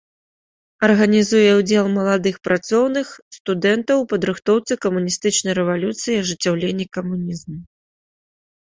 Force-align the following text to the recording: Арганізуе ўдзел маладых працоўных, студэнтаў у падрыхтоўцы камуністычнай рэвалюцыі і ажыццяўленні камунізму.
Арганізуе 0.85 1.51
ўдзел 1.59 1.85
маладых 1.97 2.35
працоўных, 2.49 3.07
студэнтаў 3.37 3.97
у 4.05 4.09
падрыхтоўцы 4.15 4.71
камуністычнай 4.87 5.53
рэвалюцыі 5.61 6.11
і 6.19 6.21
ажыццяўленні 6.27 6.85
камунізму. 7.01 7.57